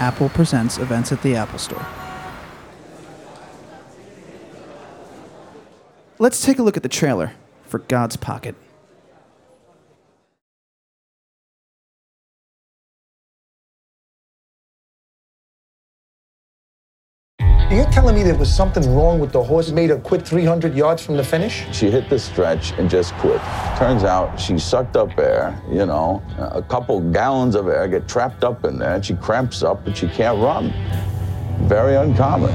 [0.00, 1.86] Apple Presents events at the Apple Store.
[6.18, 7.32] Let's take a look at the trailer
[7.66, 8.54] for God's Pocket.
[17.80, 21.02] You're telling me there was something wrong with the horse made her quit 300 yards
[21.02, 21.64] from the finish?
[21.72, 23.40] She hit the stretch and just quit.
[23.78, 28.44] Turns out she sucked up air, you know, a couple gallons of air get trapped
[28.44, 30.74] up in there and she cramps up and she can't run.
[31.68, 32.54] Very uncommon.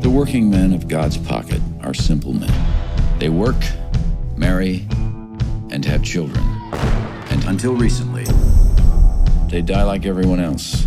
[0.00, 3.18] The working men of God's pocket are simple men.
[3.18, 3.60] They work,
[4.36, 4.86] marry,
[5.70, 6.44] and have children.
[7.28, 8.24] And until recently,
[9.50, 10.86] they die like everyone else.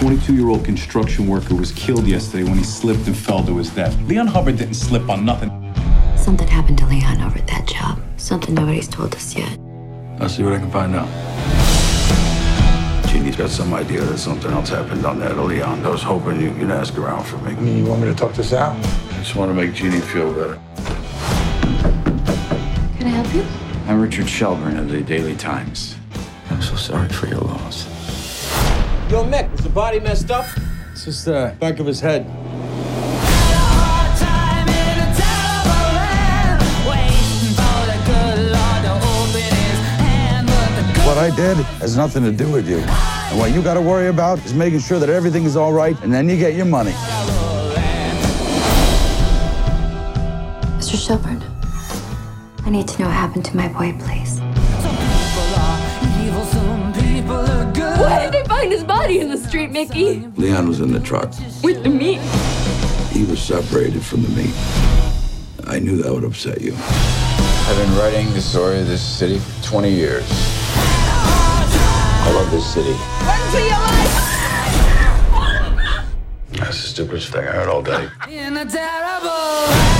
[0.00, 3.70] 22 year old construction worker was killed yesterday when he slipped and fell to his
[3.70, 3.98] death.
[4.02, 5.50] Leon Hubbard didn't slip on nothing.
[6.16, 7.98] Something happened to Leon over at that job.
[8.16, 9.58] Something nobody's told us yet.
[10.20, 11.08] I'll see what I can find out.
[13.08, 15.84] Jeannie's got some idea that something else happened on that to Leon.
[15.84, 17.52] I was hoping you could ask around for me.
[17.52, 18.76] I mean, you want me to talk this out?
[18.76, 20.60] I just want to make Jeannie feel better.
[22.98, 23.44] Can I help you?
[23.86, 25.96] I'm Richard Shelburne of the Daily Times.
[26.50, 27.93] I'm so sorry for your loss.
[29.14, 30.44] Yo, Mick, is the body messed up?
[30.90, 32.26] It's just the uh, back of his head.
[41.06, 42.78] What I did has nothing to do with you.
[42.78, 45.96] And what you got to worry about is making sure that everything is all right,
[46.02, 46.90] and then you get your money.
[50.80, 50.98] Mr.
[51.00, 51.40] Shelburne,
[52.66, 54.23] I need to know what happened to my boy, please.
[58.74, 60.26] His body in the street, Mickey?
[60.36, 61.32] Leon was in the truck.
[61.62, 62.18] With the meat.
[63.12, 64.52] He was separated from the meat.
[65.68, 66.74] I knew that would upset you.
[66.76, 70.24] I've been writing the story of this city for 20 years.
[70.26, 72.90] I love this city.
[72.90, 74.32] Run for your life!
[76.58, 78.08] That's the stupidest thing I heard all day.
[78.28, 79.93] In a terrible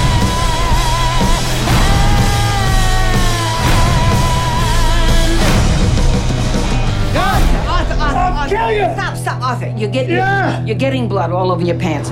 [8.49, 8.85] Kill you.
[8.95, 9.73] Stop, stop, Arthur.
[9.77, 10.65] You're getting Yeah.
[10.65, 12.11] you're getting blood all over your pants.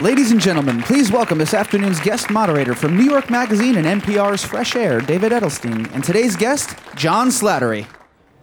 [0.00, 4.42] Ladies and gentlemen, please welcome this afternoon's guest moderator from New York Magazine and NPR's
[4.44, 7.86] Fresh Air, David Edelstein, and today's guest, John Slattery.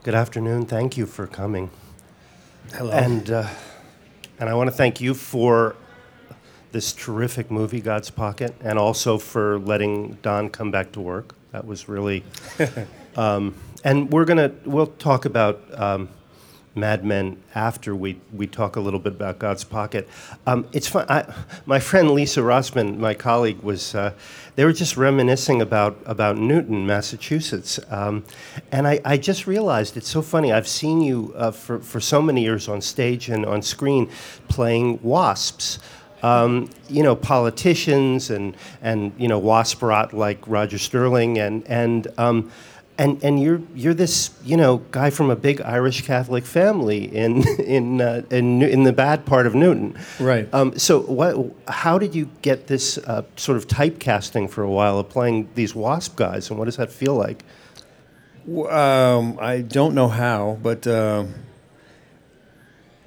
[0.03, 0.65] Good afternoon.
[0.65, 1.71] Thank you for coming.
[2.73, 2.91] Hello.
[2.91, 3.47] And uh,
[4.39, 5.75] and I want to thank you for
[6.71, 11.35] this terrific movie, God's Pocket, and also for letting Don come back to work.
[11.51, 12.23] That was really.
[13.15, 16.09] um, and we're gonna we'll talk about um,
[16.77, 20.07] Mad Men after we, we talk a little bit about God's Pocket.
[20.45, 21.05] Um, it's fun.
[21.09, 21.33] I,
[21.65, 24.13] my friend Lisa Rossman, my colleague, was uh,
[24.55, 28.23] they were just reminiscing about about Newton, Massachusetts, um,
[28.71, 30.53] and I, I just realized it's so funny.
[30.53, 34.09] I've seen you uh, for for so many years on stage and on screen
[34.47, 35.79] playing wasps.
[36.23, 42.51] Um, you know, politicians and and you know wasperot like Roger Sterling and and um,
[42.97, 47.47] and and you're you're this you know guy from a big Irish Catholic family in
[47.59, 49.97] in uh, in, in the bad part of Newton.
[50.19, 50.51] Right.
[50.53, 51.53] Um, so what?
[51.67, 55.75] How did you get this uh, sort of typecasting for a while of playing these
[55.75, 57.43] wasp guys, and what does that feel like?
[58.69, 61.33] Um, I don't know how, but um,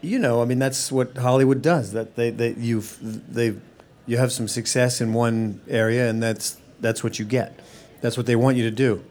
[0.02, 1.92] you know, I mean, that's what Hollywood does.
[1.92, 2.98] That they, they you've
[3.32, 3.56] they
[4.06, 7.58] you have some success in one area, and that's that's what you get.
[8.00, 9.04] That's what they want you to do.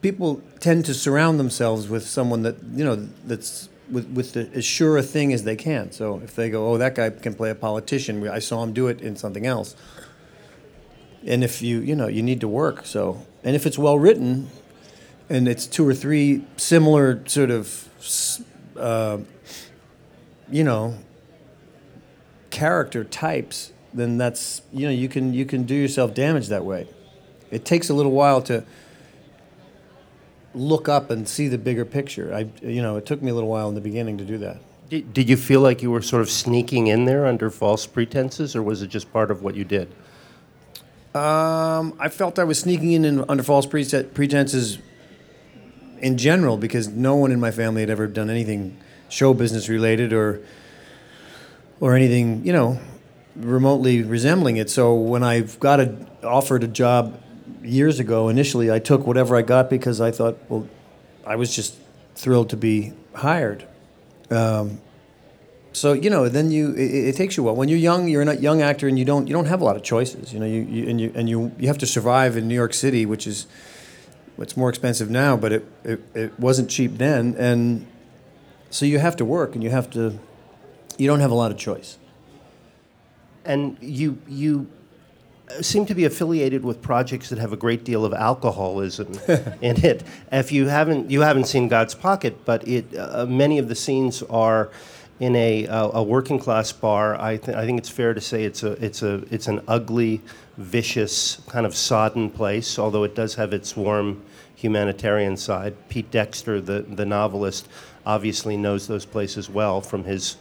[0.00, 4.64] People tend to surround themselves with someone that you know that's with with the, as
[4.64, 5.92] sure a thing as they can.
[5.92, 8.26] So if they go, oh, that guy can play a politician.
[8.28, 9.76] I saw him do it in something else.
[11.26, 12.86] And if you you know you need to work.
[12.86, 14.48] So and if it's well written,
[15.28, 17.88] and it's two or three similar sort of,
[18.76, 19.18] uh,
[20.52, 20.98] you know,
[22.50, 26.86] character types, then that's you know you can you can do yourself damage that way.
[27.50, 28.62] It takes a little while to
[30.54, 32.32] look up and see the bigger picture.
[32.32, 34.58] I you know it took me a little while in the beginning to do that.
[34.90, 38.54] Did, did you feel like you were sort of sneaking in there under false pretenses,
[38.54, 39.88] or was it just part of what you did?
[41.14, 44.78] Um, I felt I was sneaking in, in under false prete- pretenses
[46.00, 48.76] in general because no one in my family had ever done anything
[49.12, 50.40] show business related or
[51.80, 52.80] or anything, you know,
[53.36, 54.70] remotely resembling it.
[54.70, 57.20] So when I got a, offered a job
[57.62, 60.66] years ago, initially I took whatever I got because I thought, well,
[61.26, 61.74] I was just
[62.14, 63.66] thrilled to be hired.
[64.30, 64.80] Um,
[65.72, 67.56] so you know, then you it, it takes you a while.
[67.56, 69.76] When you're young, you're a young actor, and you don't you don't have a lot
[69.76, 70.32] of choices.
[70.32, 72.74] You know, you, you and you and you you have to survive in New York
[72.74, 73.46] City, which is
[74.38, 77.86] it's more expensive now, but it, it, it wasn't cheap then, and
[78.72, 80.18] so you have to work, and you have to
[80.98, 81.98] you don't have a lot of choice.
[83.44, 84.66] And you you
[85.60, 89.12] seem to be affiliated with projects that have a great deal of alcoholism
[89.60, 90.02] in it.
[90.32, 94.22] If you haven't you haven't seen God's Pocket, but it uh, many of the scenes
[94.24, 94.70] are
[95.20, 97.14] in a, uh, a working class bar.
[97.20, 100.22] I, th- I think it's fair to say it's a it's a it's an ugly,
[100.56, 102.78] vicious kind of sodden place.
[102.78, 104.22] Although it does have its warm
[104.56, 105.74] humanitarian side.
[105.88, 107.68] Pete Dexter, the the novelist,
[108.04, 110.36] obviously knows those places well from his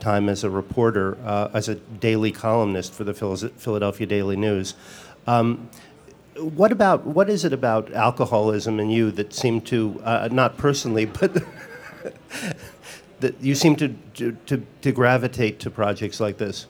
[0.00, 4.74] time as a reporter, uh, as a daily columnist for the Philadelphia Daily News.
[5.26, 5.70] Um,
[6.38, 11.06] what about what is it about alcoholism and you that seem to uh, not personally,
[11.20, 11.42] but
[13.20, 13.96] that you seem to,
[14.46, 16.66] to to gravitate to projects like this?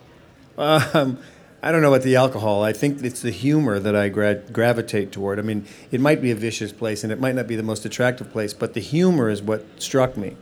[0.57, 1.19] Um,
[1.67, 2.63] I don't know about the alcohol.
[2.63, 5.41] I think it's the humor that I gra- gravitate toward.
[5.41, 7.85] I mean, it might be a vicious place and it might not be the most
[7.85, 10.37] attractive place, but the humor is what struck me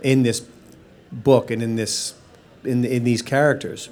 [0.00, 0.40] in this
[1.12, 2.14] book and in this
[2.64, 3.90] in in these characters.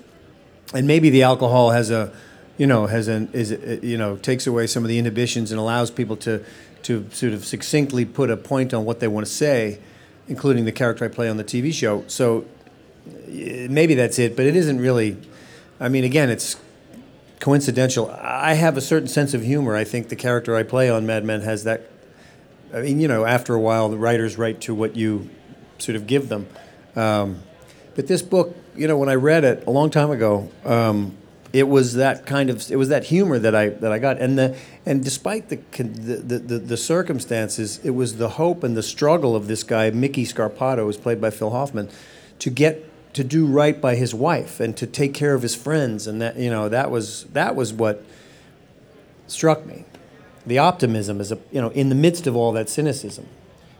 [0.72, 2.14] And maybe the alcohol has a
[2.56, 3.50] you know has an is
[3.82, 6.42] you know takes away some of the inhibitions and allows people to
[6.84, 9.80] to sort of succinctly put a point on what they want to say,
[10.28, 12.04] including the character I play on the TV show.
[12.06, 12.46] So
[13.28, 15.18] eh, maybe that's it, but it isn't really.
[15.80, 16.56] I mean, again, it's
[17.40, 18.10] coincidental.
[18.10, 19.76] I have a certain sense of humor.
[19.76, 21.82] I think the character I play on Mad Men has that.
[22.74, 25.30] I mean, you know, after a while, the writers write to what you
[25.78, 26.46] sort of give them.
[26.96, 27.42] Um,
[27.94, 31.16] but this book, you know, when I read it a long time ago, um,
[31.52, 34.38] it was that kind of it was that humor that I that I got, and
[34.38, 39.34] the and despite the the, the, the circumstances, it was the hope and the struggle
[39.34, 41.88] of this guy Mickey Scarpato, who's played by Phil Hoffman,
[42.40, 42.87] to get
[43.18, 46.36] to do right by his wife and to take care of his friends, and that
[46.36, 48.04] you know that was that was what
[49.26, 49.84] struck me,
[50.46, 53.26] the optimism is a you know in the midst of all that cynicism.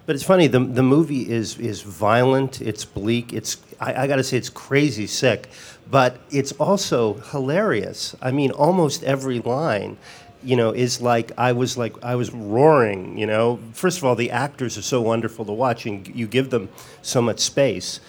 [0.07, 0.49] But it's funny.
[0.49, 2.61] The, the movie is is violent.
[2.61, 3.33] It's bleak.
[3.33, 5.51] It's I, I got to say it's crazy sick,
[5.89, 8.17] but it's also hilarious.
[8.21, 9.99] I mean, almost every line,
[10.43, 13.17] you know, is like I was like I was roaring.
[13.19, 16.51] You know, first of all, the actors are so wonderful to watch, and you give
[16.51, 16.71] them
[17.03, 18.01] so much space.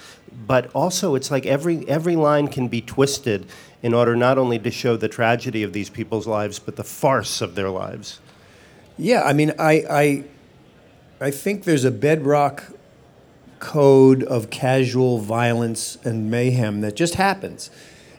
[0.46, 3.46] But also, it's like every every line can be twisted
[3.82, 7.42] in order not only to show the tragedy of these people's lives, but the farce
[7.42, 8.20] of their lives.
[8.98, 10.24] Yeah, I mean, I, I
[11.22, 12.64] I think there's a bedrock
[13.60, 17.70] code of casual violence and mayhem that just happens.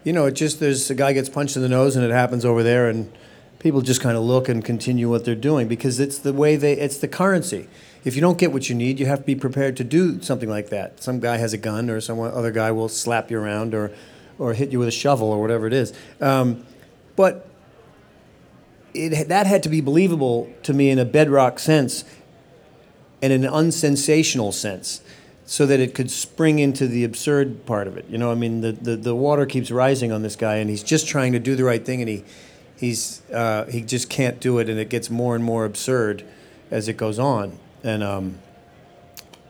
[0.04, 2.44] You know, it just there's a guy gets punched in the nose and it happens
[2.44, 3.10] over there and
[3.58, 6.72] people just kind of look and continue what they're doing because it's the way they
[6.72, 7.68] it's the currency.
[8.04, 10.48] If you don't get what you need, you have to be prepared to do something
[10.48, 11.02] like that.
[11.02, 13.92] Some guy has a gun or some other guy will slap you around or
[14.38, 15.92] or hit you with a shovel or whatever it is.
[16.20, 16.66] Um,
[17.14, 17.46] but
[18.94, 22.04] it, that had to be believable to me in a bedrock sense
[23.22, 25.02] and an unsensational sense
[25.44, 28.06] so that it could spring into the absurd part of it.
[28.08, 30.82] You know, I mean, the, the, the water keeps rising on this guy, and he's
[30.82, 32.24] just trying to do the right thing, and he,
[32.78, 36.24] he's, uh, he just can't do it, and it gets more and more absurd
[36.70, 37.58] as it goes on.
[37.82, 38.38] And um,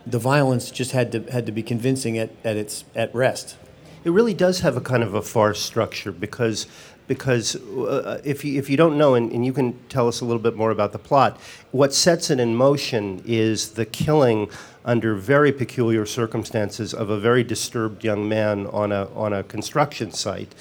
[0.06, 3.56] the violence just had to, had to be convincing at, at, its, at rest.
[4.04, 6.66] It really does have a kind of a farce structure because
[7.10, 10.24] because uh, if, you, if you don't know, and, and, you can tell us a
[10.24, 11.40] little bit more about the plot,
[11.72, 14.48] what sets it in motion is the killing
[14.84, 20.12] under very peculiar circumstances of a very disturbed young man on a, on a construction
[20.12, 20.54] site.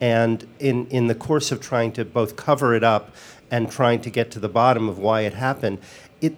[0.00, 3.12] And in, in the course of trying to both cover it up
[3.50, 5.80] and trying to get to the bottom of why it happened,
[6.20, 6.36] it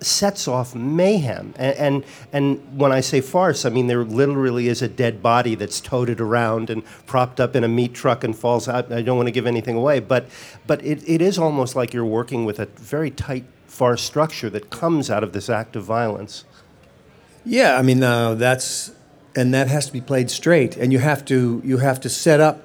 [0.00, 1.54] sets off mayhem.
[1.56, 5.54] And, and, and when I say farce, I mean there literally is a dead body
[5.54, 8.92] that's toted around and propped up in a meat truck and falls out.
[8.92, 10.26] I don't want to give anything away, but
[10.66, 14.70] but it, it is almost like you're working with a very tight farce structure that
[14.70, 16.44] comes out of this act of violence.
[17.44, 18.92] Yeah, I mean uh, that's
[19.36, 22.40] and that has to be played straight, and you have to you have to set
[22.40, 22.62] up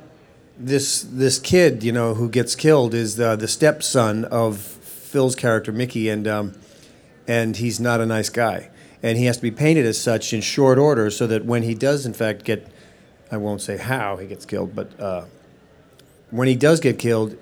[0.59, 5.71] this this kid, you know, who gets killed is the, the stepson of Phil's character
[5.71, 6.53] Mickey, and um,
[7.29, 8.71] and he's not a nice guy.
[9.03, 11.75] And he has to be painted as such in short order so that when he
[11.75, 12.67] does, in fact, get,
[13.31, 15.25] I won't say how he gets killed, but uh,
[16.31, 17.37] when he does get killed,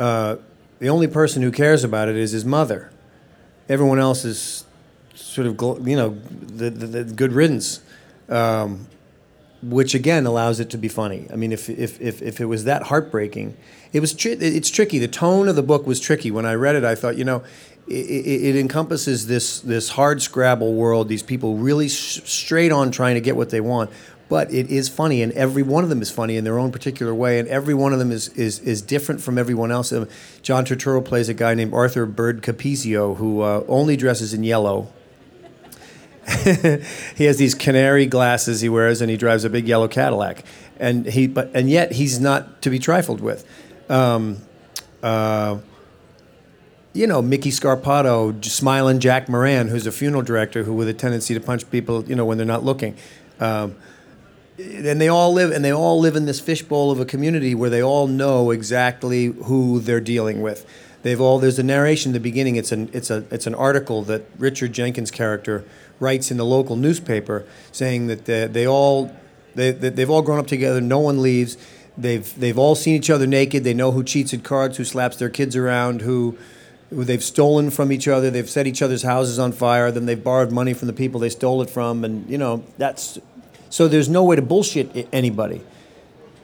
[0.00, 0.36] uh,
[0.80, 2.90] the only person who cares about it is his mother.
[3.68, 4.64] Everyone else is
[5.14, 7.80] sort of, you know, the, the, the good riddance.
[8.28, 8.88] Um,
[9.62, 11.26] which again allows it to be funny.
[11.32, 13.56] I mean, if if if, if it was that heartbreaking,
[13.92, 14.98] it was tri- it's tricky.
[14.98, 16.30] The tone of the book was tricky.
[16.30, 17.42] When I read it, I thought, you know,
[17.90, 21.08] it, it, encompasses this this hard scrabble world.
[21.08, 23.90] These people really s- straight on trying to get what they want.
[24.28, 27.12] But it is funny, and every one of them is funny in their own particular
[27.12, 29.92] way, and every one of them is is, is different from everyone else.
[29.92, 30.08] Um,
[30.42, 34.92] John Turturro plays a guy named Arthur Bird Capezio who uh, only dresses in yellow
[37.16, 40.44] he has these canary glasses he wears, and he drives a big yellow Cadillac.
[40.78, 43.46] And he, but and yet he's not to be trifled with.
[43.88, 44.38] Um,
[45.02, 45.58] uh,
[46.92, 51.34] you know, Mickey Scarpato, smiling Jack Moran, who's a funeral director who with a tendency
[51.34, 52.96] to punch people, you know, when they're not looking.
[53.38, 53.76] Um,
[54.58, 57.70] and they all live and they all live in this fishbowl of a community where
[57.70, 60.66] they all know exactly who they're dealing with.
[61.02, 62.56] They've all there's a narration in the beginning.
[62.56, 65.64] It's an it's a it's an article that Richard Jenkins' character
[65.98, 69.14] writes in the local newspaper saying that they, they all
[69.54, 70.80] they, they have all grown up together.
[70.80, 71.56] No one leaves.
[71.96, 73.64] They've they've all seen each other naked.
[73.64, 76.36] They know who cheats at cards, who slaps their kids around, who who
[76.90, 78.30] they've stolen from each other.
[78.30, 79.90] They've set each other's houses on fire.
[79.90, 83.18] Then they've borrowed money from the people they stole it from, and you know that's
[83.68, 83.88] so.
[83.88, 85.62] There's no way to bullshit anybody,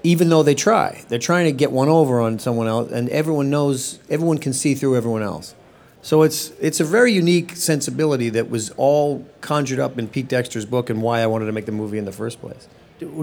[0.03, 1.05] even though they try.
[1.09, 3.99] They're trying to get one over on someone else, and everyone knows.
[4.09, 5.55] Everyone can see through everyone else.
[6.03, 10.65] So it's it's a very unique sensibility that was all conjured up in Pete Dexter's
[10.65, 12.69] book, and why I wanted to make the movie in the first place.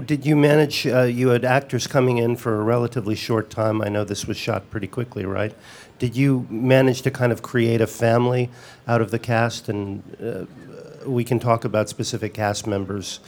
[0.06, 0.86] Did you manage?
[0.86, 3.82] Uh, you had actors coming in for a relatively short time.
[3.82, 5.52] I know this was shot pretty quickly, right?
[5.98, 8.50] Did you manage to kind of create a family
[8.86, 9.68] out of the cast?
[9.68, 13.20] And uh, we can talk about specific cast members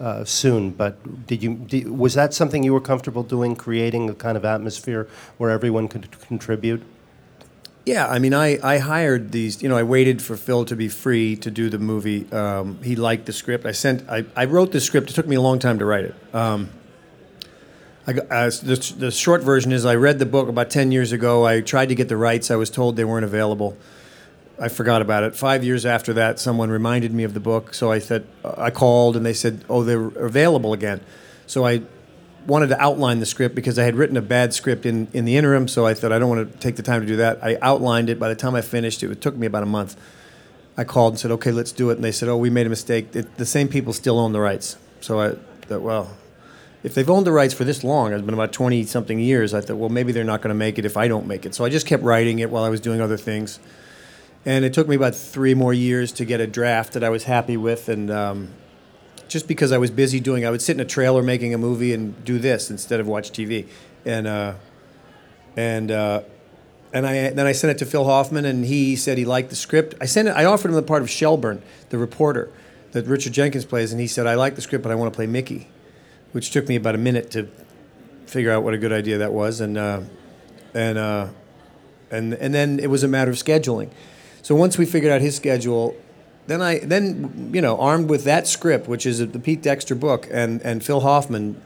[0.00, 0.70] uh, soon.
[0.70, 1.54] But did you?
[1.54, 5.88] Did, was that something you were comfortable doing, creating a kind of atmosphere where everyone
[5.88, 6.82] could contribute?
[7.86, 9.62] Yeah, I mean, I, I hired these.
[9.62, 12.30] You know, I waited for Phil to be free to do the movie.
[12.32, 13.66] Um, he liked the script.
[13.66, 14.08] I sent.
[14.08, 15.10] I, I wrote the script.
[15.10, 16.14] It took me a long time to write it.
[16.32, 16.70] Um,
[18.06, 21.46] I, uh, the, the short version is I read the book about ten years ago.
[21.46, 22.50] I tried to get the rights.
[22.50, 23.76] I was told they weren't available.
[24.60, 25.34] I forgot about it.
[25.34, 27.74] Five years after that, someone reminded me of the book.
[27.74, 31.00] So I said, I called and they said, oh, they're available again.
[31.46, 31.82] So I
[32.46, 35.36] wanted to outline the script because I had written a bad script in, in the
[35.36, 35.66] interim.
[35.66, 37.42] So I thought, I don't want to take the time to do that.
[37.42, 38.20] I outlined it.
[38.20, 39.96] By the time I finished, it, took me about a month.
[40.76, 41.94] I called and said, okay, let's do it.
[41.94, 43.16] And they said, oh, we made a mistake.
[43.16, 44.76] It, the same people still own the rights.
[45.00, 45.32] So I
[45.62, 46.16] thought, well,
[46.84, 49.62] if they've owned the rights for this long, it's been about 20 something years, I
[49.62, 51.54] thought, well, maybe they're not going to make it if I don't make it.
[51.54, 53.58] So I just kept writing it while I was doing other things.
[54.44, 57.24] And it took me about three more years to get a draft that I was
[57.24, 57.88] happy with.
[57.88, 58.50] And um,
[59.28, 61.94] just because I was busy doing, I would sit in a trailer making a movie
[61.94, 63.66] and do this instead of watch TV.
[64.04, 64.54] And, uh,
[65.56, 66.22] and, uh,
[66.92, 69.56] and I, then I sent it to Phil Hoffman, and he said he liked the
[69.56, 69.94] script.
[70.00, 70.32] I sent it.
[70.32, 72.52] I offered him the part of Shelburne, the reporter
[72.92, 75.16] that Richard Jenkins plays, and he said I like the script, but I want to
[75.16, 75.66] play Mickey,
[76.34, 77.48] which took me about a minute to
[78.26, 80.00] figure out what a good idea that was, and uh,
[80.74, 81.28] and uh,
[82.10, 83.90] and and then it was a matter of scheduling.
[84.42, 85.96] So once we figured out his schedule,
[86.48, 90.26] then I then you know armed with that script, which is the Pete Dexter book,
[90.30, 91.62] and and Phil Hoffman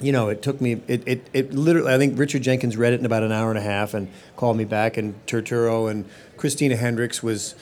[0.00, 3.00] you know, it took me, it, it, it literally, I think Richard Jenkins read it
[3.00, 6.04] in about an hour and a half and called me back, and Turturro and
[6.36, 7.54] Christina Hendricks was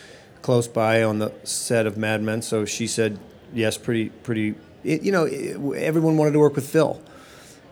[0.42, 3.18] close by on the set of Mad Men, so she said
[3.54, 4.54] yes, pretty, pretty,
[4.86, 7.00] it, you know, it, everyone wanted to work with Phil.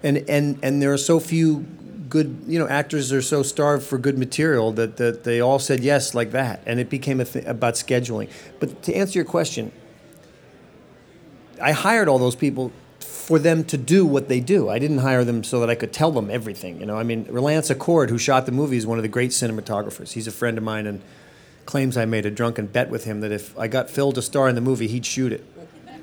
[0.03, 1.61] And, and, and there are so few
[2.09, 5.81] good, you know, actors are so starved for good material that, that they all said
[5.81, 8.31] yes like that, and it became a th- about scheduling.
[8.61, 9.73] But to answer your question,
[11.63, 14.69] I hired all those people for them to do what they do.
[14.69, 16.79] I didn't hire them so that I could tell them everything.
[16.81, 19.31] You know, I mean, Lance Acord, who shot the movie, is one of the great
[19.31, 20.13] cinematographers.
[20.13, 21.01] He's a friend of mine and
[21.65, 24.49] claims I made a drunken bet with him that if I got Phil to star
[24.49, 25.45] in the movie, he'd shoot it,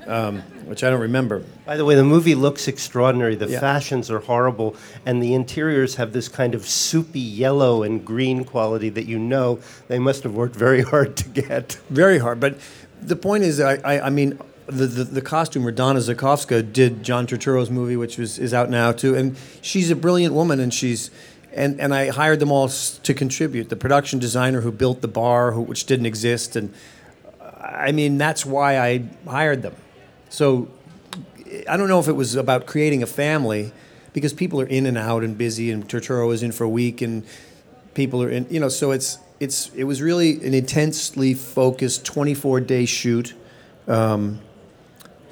[0.06, 1.42] um, which I don't remember.
[1.64, 3.34] By the way, the movie looks extraordinary.
[3.34, 3.60] The Yeah.
[3.60, 4.74] fashions are horrible,
[5.06, 9.58] and the interiors have this kind of soupy yellow and green quality that you know
[9.88, 11.78] they must have worked very hard to get.
[11.90, 12.40] Very hard.
[12.40, 12.56] But
[13.00, 17.26] the point is, I, I, I mean, the, the, the costumer, Donna Zakowska, did John
[17.26, 19.14] Turturro's movie, which was, is out now too.
[19.14, 21.10] And she's a brilliant woman, and she's.
[21.54, 23.68] And, and I hired them all to contribute.
[23.68, 26.72] The production designer who built the bar, who, which didn't exist, and
[27.60, 29.74] I mean that's why I hired them.
[30.32, 30.68] So
[31.68, 33.70] I don't know if it was about creating a family,
[34.14, 37.02] because people are in and out and busy, and Turturro is in for a week,
[37.02, 37.22] and
[37.92, 38.46] people are in.
[38.48, 43.34] You know, so it's it's it was really an intensely focused 24 day shoot,
[43.86, 44.40] um,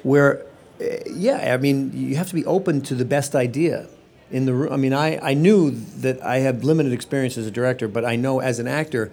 [0.03, 0.45] where
[0.79, 3.87] eh, yeah, I mean you have to be open to the best idea
[4.29, 4.71] in the room.
[4.71, 8.17] I mean, I I knew that I had limited experience as a director, but I
[8.17, 9.11] know as an actor,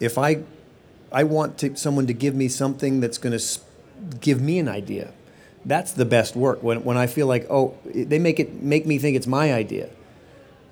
[0.00, 0.42] if I
[1.12, 3.38] I want to, someone to give me something that's going to
[4.20, 5.12] give me an idea.
[5.64, 8.98] that's the best work when, when I feel like oh they make it make me
[8.98, 9.88] think it's my idea,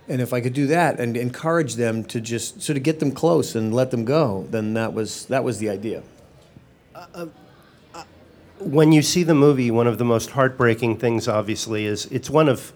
[0.09, 3.11] and if I could do that and encourage them to just sort of get them
[3.13, 6.03] close and let them go, then that was that was the idea.
[8.61, 12.49] when you see the movie, one of the most heartbreaking things, obviously, is it's one
[12.49, 12.73] of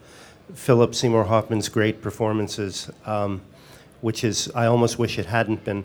[0.54, 3.40] Philip Seymour Hoffman's great performances, um,
[4.00, 5.84] which is I almost wish it hadn't been.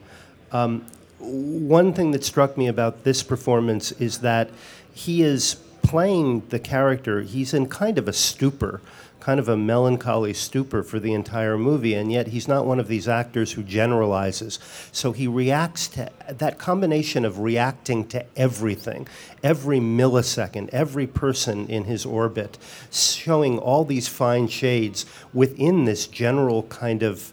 [0.51, 0.85] Um,
[1.23, 4.49] one thing that struck me about this performance is that
[4.93, 7.21] he is playing the character.
[7.21, 8.81] He's in kind of a stupor,
[9.19, 12.87] kind of a melancholy stupor for the entire movie, and yet he's not one of
[12.89, 14.59] these actors who generalizes.
[14.91, 19.07] So he reacts to that combination of reacting to everything,
[19.41, 22.57] every millisecond, every person in his orbit,
[22.91, 27.31] showing all these fine shades within this general kind of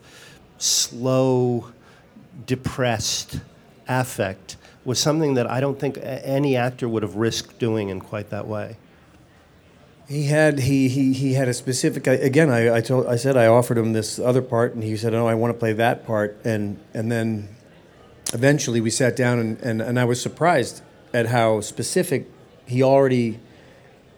[0.58, 1.72] slow,
[2.46, 3.40] depressed
[3.90, 8.30] affect was something that I don't think any actor would have risked doing in quite
[8.30, 8.76] that way.
[10.08, 12.50] He had he he, he had a specific again.
[12.50, 15.28] I, I told I said I offered him this other part, and he said, "No,
[15.28, 17.48] I want to play that part." And and then
[18.32, 20.82] eventually we sat down, and, and, and I was surprised
[21.14, 22.28] at how specific
[22.66, 23.38] he already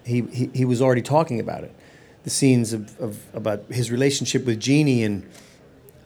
[0.04, 1.74] he, he, he was already talking about it.
[2.24, 5.28] The scenes of, of about his relationship with Jeannie and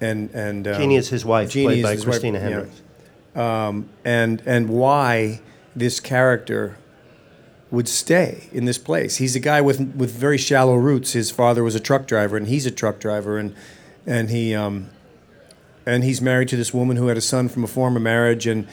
[0.01, 2.41] and and um, Jeannie is his wife, Jeannie played by wife, Christina.
[2.41, 2.83] Hendricks.
[3.37, 5.43] Um, and and why
[5.77, 6.79] this character
[7.71, 9.17] would stay in this place.
[9.17, 11.13] He's a guy with with very shallow roots.
[11.13, 13.55] His father was a truck driver, and he's a truck driver, and
[14.07, 14.91] and he um,
[15.85, 18.67] and he's married to this woman who had a son from a former marriage, and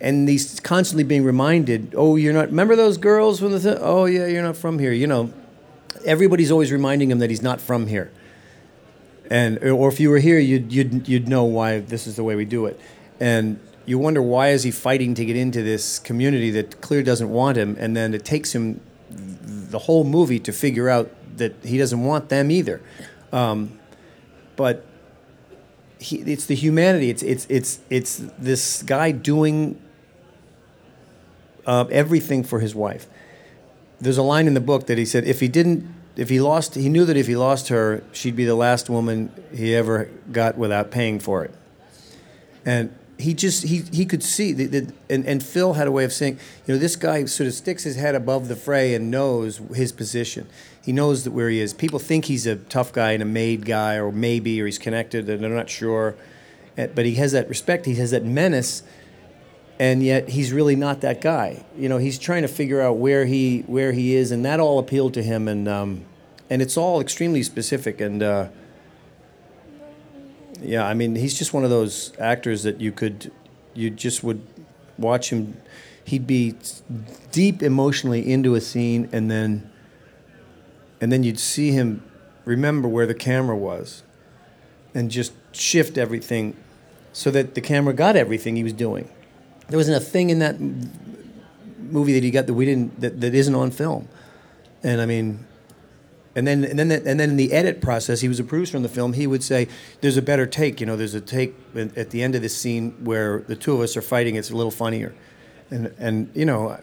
[0.00, 2.48] and he's constantly being reminded, oh, you're not.
[2.48, 3.60] Remember those girls from the?
[3.60, 4.92] Th- oh yeah, you're not from here.
[4.92, 5.32] You know,
[6.04, 8.10] everybody's always reminding him that he's not from here.
[9.30, 12.34] And or if you were here, you'd you'd you'd know why this is the way
[12.34, 12.80] we do it.
[13.22, 17.30] And you wonder why is he fighting to get into this community that clearly doesn't
[17.30, 21.78] want him, and then it takes him the whole movie to figure out that he
[21.78, 22.80] doesn't want them either.
[23.32, 23.78] Um,
[24.56, 24.84] but
[26.00, 27.10] he, it's the humanity.
[27.10, 29.80] It's it's it's it's this guy doing
[31.64, 33.06] uh, everything for his wife.
[34.00, 35.86] There's a line in the book that he said if he didn't,
[36.16, 39.30] if he lost, he knew that if he lost her, she'd be the last woman
[39.54, 41.54] he ever got without paying for it.
[42.64, 46.04] And he just he he could see that, that and, and Phil had a way
[46.04, 49.10] of saying, you know, this guy sort of sticks his head above the fray and
[49.10, 50.46] knows his position.
[50.82, 51.72] He knows that where he is.
[51.72, 55.30] People think he's a tough guy and a made guy, or maybe, or he's connected,
[55.30, 56.16] and they're not sure.
[56.76, 57.86] But he has that respect.
[57.86, 58.82] He has that menace,
[59.78, 61.64] and yet he's really not that guy.
[61.76, 64.78] You know, he's trying to figure out where he where he is, and that all
[64.78, 66.04] appealed to him, and um,
[66.50, 68.22] and it's all extremely specific and.
[68.22, 68.48] Uh,
[70.64, 73.32] yeah, I mean, he's just one of those actors that you could,
[73.74, 74.46] you just would
[74.98, 75.56] watch him.
[76.04, 76.54] He'd be
[77.30, 79.70] deep emotionally into a scene, and then,
[81.00, 82.02] and then you'd see him
[82.44, 84.02] remember where the camera was,
[84.94, 86.56] and just shift everything,
[87.12, 89.08] so that the camera got everything he was doing.
[89.68, 90.60] There wasn't a thing in that
[91.78, 94.08] movie that he got that we didn't that, that isn't on film,
[94.82, 95.46] and I mean,
[96.34, 98.82] and then and then and then in the edit process, he was a producer on
[98.82, 99.12] the film.
[99.12, 99.68] He would say,
[100.00, 100.80] "There's a better take.
[100.80, 103.74] You know, there's a take at at the end of this scene where the two
[103.74, 104.36] of us are fighting.
[104.36, 105.14] It's a little funnier."
[105.70, 106.78] And and you know,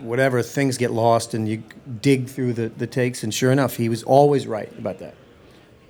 [0.00, 1.62] whatever things get lost, and you
[2.00, 3.22] dig through the, the takes.
[3.22, 5.14] And sure enough, he was always right about that.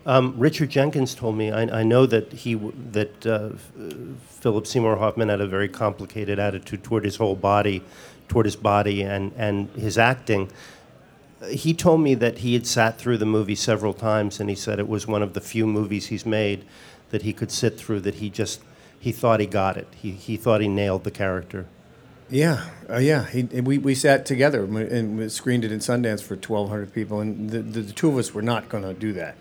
[0.05, 1.50] Um, Richard Jenkins told me.
[1.52, 2.55] I, I know that he
[2.90, 3.50] that uh,
[4.26, 7.83] Philip Seymour Hoffman had a very complicated attitude toward his whole body,
[8.28, 10.50] toward his body and and his acting.
[11.50, 14.78] He told me that he had sat through the movie several times, and he said
[14.78, 16.64] it was one of the few movies he's made
[17.11, 18.00] that he could sit through.
[18.00, 18.61] That he just
[18.98, 19.88] he thought he got it.
[19.94, 21.66] He he thought he nailed the character.
[22.33, 23.26] Yeah, uh, yeah.
[23.26, 27.59] He, we, we sat together and screened it in Sundance for 1,200 people, and the,
[27.59, 29.37] the, the two of us were not going to do that.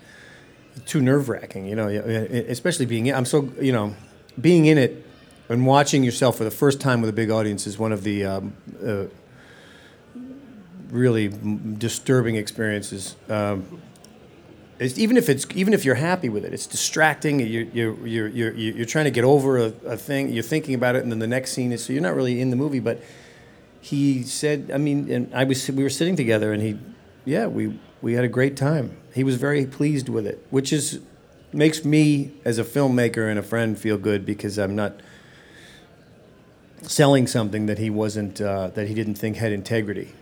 [0.85, 3.15] Too nerve wracking, you know, especially being in.
[3.15, 3.95] I'm so, you know,
[4.41, 5.05] being in it
[5.47, 8.25] and watching yourself for the first time with a big audience is one of the
[8.25, 8.53] um,
[8.85, 9.05] uh,
[10.91, 13.15] really disturbing experiences.
[13.30, 13.82] Um,
[14.80, 17.39] even if it's even if you're happy with it, it's distracting.
[17.39, 20.30] You're you're you're you're, you're trying to get over a, a thing.
[20.30, 22.49] You're thinking about it, and then the next scene is so you're not really in
[22.49, 22.80] the movie.
[22.80, 23.01] But
[23.80, 26.80] he said, I mean, and I was we were sitting together, and he,
[27.25, 28.97] yeah, we we had a great time.
[29.13, 30.99] He was very pleased with it, which is
[31.54, 34.99] makes me as a filmmaker and a friend feel good because I'm not
[36.82, 40.13] selling something that he wasn't uh, that he didn't think had integrity,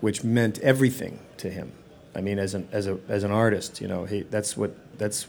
[0.00, 1.72] which meant everything to him.
[2.14, 5.26] I mean, as an as a as an artist, you know, he that's what that's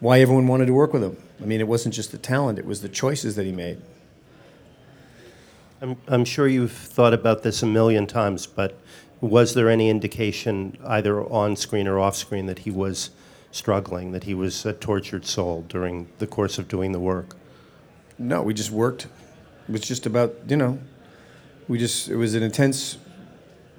[0.00, 1.16] why everyone wanted to work with him.
[1.40, 3.80] I mean, it wasn't just the talent; it was the choices that he made.
[5.80, 8.78] I'm, I'm sure you've thought about this a million times, but
[9.20, 13.10] was there any indication, either on screen or off screen, that he was
[13.50, 17.36] struggling, that he was a tortured soul during the course of doing the work?
[18.18, 19.06] No, we just worked.
[19.68, 20.78] It was just about, you know,
[21.68, 22.42] we just, it was an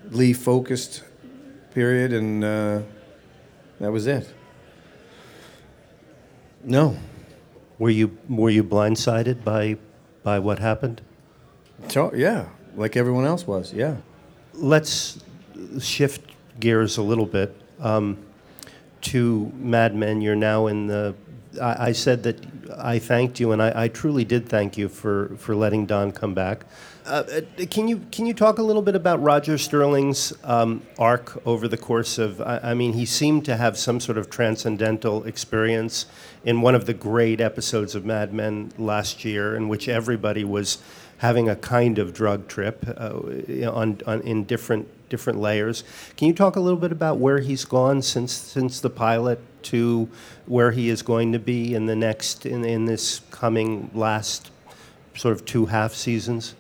[0.08, 1.04] intensely focused
[1.74, 2.82] period, and uh,
[3.80, 4.28] that was it.
[6.64, 6.98] No.
[7.80, 9.78] Were you, were you blindsided by,
[10.24, 11.02] by what happened?
[11.90, 13.98] So, yeah, like everyone else was, yeah.
[14.54, 15.20] Let's
[15.80, 18.18] shift gears a little bit um,
[19.02, 20.22] to Mad Men.
[20.22, 21.14] You're now in the.
[21.60, 22.46] I, I said that
[22.78, 26.34] I thanked you, and I, I, truly did thank you for, for letting Don come
[26.34, 26.66] back.
[27.06, 31.42] Uh, uh, can you can you talk a little bit about Roger Sterling's um, arc
[31.48, 32.42] over the course of?
[32.42, 36.06] I, I, mean, he seemed to have some sort of transcendental experience
[36.44, 40.80] in one of the great episodes of Mad Men last year, in which everybody was
[41.20, 43.14] having a kind of drug trip uh,
[43.72, 45.86] on, on, in different different layers.
[46.18, 49.40] Can you talk a little bit about where he's gone since since the pilot
[49.72, 50.10] to
[50.46, 54.52] where he is going to be in the next in, in this coming last
[55.16, 56.56] sort of two half seasons?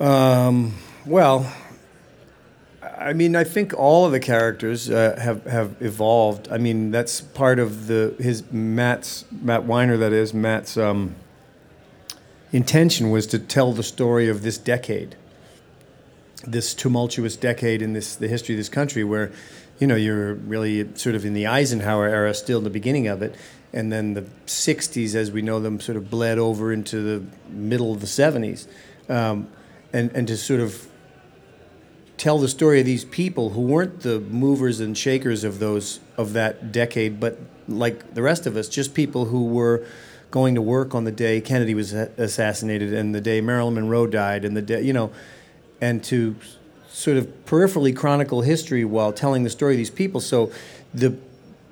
[0.00, 0.74] Um,
[1.06, 1.52] well,
[2.98, 6.48] I mean, I think all of the characters uh, have have evolved.
[6.50, 9.96] I mean, that's part of the his Matt's Matt Weiner.
[9.96, 11.14] That is Matt's um,
[12.52, 15.16] intention was to tell the story of this decade,
[16.46, 19.32] this tumultuous decade in this the history of this country, where
[19.78, 23.34] you know you're really sort of in the Eisenhower era, still the beginning of it,
[23.72, 27.92] and then the '60s, as we know them, sort of bled over into the middle
[27.92, 28.66] of the '70s.
[29.08, 29.48] Um,
[29.92, 30.88] and, and to sort of
[32.16, 36.32] tell the story of these people who weren't the movers and shakers of those of
[36.32, 39.84] that decade, but like the rest of us, just people who were
[40.30, 44.44] going to work on the day Kennedy was assassinated and the day Marilyn Monroe died
[44.44, 45.12] and the day you know,
[45.80, 46.34] and to
[46.94, 50.20] sort of peripherally chronicle history while telling the story of these people.
[50.20, 50.52] So
[50.94, 51.16] the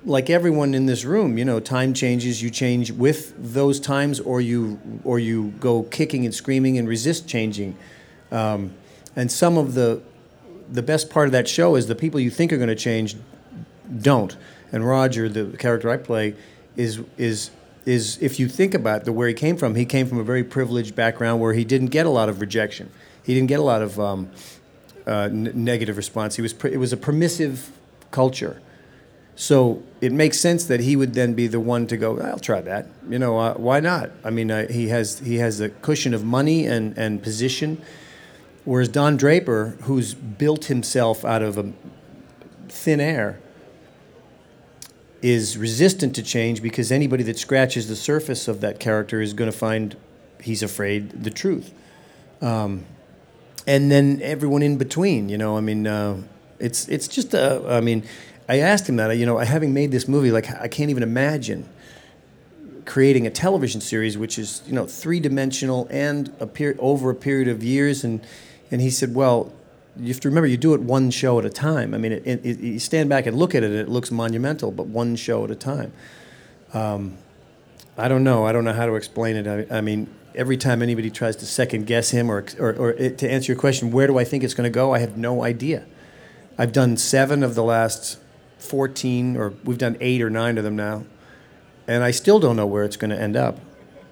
[0.05, 2.43] like everyone in this room, you know, time changes.
[2.43, 7.25] You change with those times, or you or you go kicking and screaming and resist
[7.25, 7.77] changing.
[8.31, 8.73] Um,
[9.15, 10.01] and some of the
[10.69, 13.15] the best part of that show is the people you think are going to change
[14.01, 14.35] don't.
[14.73, 16.35] And Roger, the character I play,
[16.75, 17.51] is is
[17.85, 20.43] is if you think about the where he came from, he came from a very
[20.43, 22.89] privileged background where he didn't get a lot of rejection.
[23.23, 24.29] He didn't get a lot of um,
[25.07, 26.35] uh, n- negative response.
[26.35, 27.71] He was pr- it was a permissive
[28.11, 28.61] culture.
[29.35, 32.19] So it makes sense that he would then be the one to go.
[32.19, 32.87] I'll try that.
[33.09, 34.11] You know, uh, why not?
[34.23, 37.81] I mean, uh, he has he has a cushion of money and and position
[38.65, 41.73] Whereas Don Draper, who's built himself out of a
[42.69, 43.39] thin air,
[45.21, 49.51] is resistant to change because anybody that scratches the surface of that character is going
[49.51, 49.95] to find
[50.41, 51.73] he's afraid the truth.
[52.41, 52.85] Um,
[53.65, 56.21] and then everyone in between, you know, I mean, uh,
[56.59, 58.03] it's it's just a, I mean,
[58.47, 61.67] I asked him that, you know, having made this movie, like I can't even imagine
[62.85, 67.15] creating a television series which is you know three dimensional and a per- over a
[67.15, 68.19] period of years and
[68.73, 69.53] and he said, well,
[69.99, 71.93] you have to remember you do it one show at a time.
[71.93, 74.71] I mean, it, it, it, you stand back and look at it, it looks monumental,
[74.71, 75.93] but one show at a time.
[76.73, 77.17] Um,
[77.97, 78.45] I don't know.
[78.45, 79.47] I don't know how to explain it.
[79.47, 83.17] I, I, mean, every time anybody tries to second guess him or, or, or it,
[83.19, 84.93] to answer your question, where do I think it's going to go?
[84.93, 85.85] I have no idea.
[86.57, 88.19] I've done seven of the last
[88.59, 91.03] 14, or we've done eight or nine of them now,
[91.87, 93.59] and I still don't know where it's going to end up.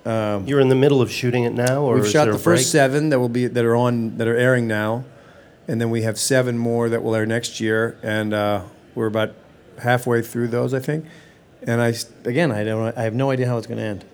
[0.05, 3.09] Um, You're in the middle of shooting it now, or we've shot the first seven
[3.09, 5.05] that will be that are on that are airing now,
[5.67, 8.63] and then we have seven more that will air next year, and uh,
[8.95, 9.35] we're about
[9.77, 11.05] halfway through those, I think.
[11.63, 11.93] And I
[12.25, 14.05] again, I don't, I have no idea how it's going to end,